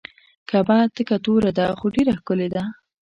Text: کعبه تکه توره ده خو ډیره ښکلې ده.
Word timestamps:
کعبه 0.49 0.77
تکه 0.95 1.17
توره 1.25 1.51
ده 1.57 1.65
خو 1.79 1.85
ډیره 1.95 2.13
ښکلې 2.19 2.47
ده. 2.55 2.63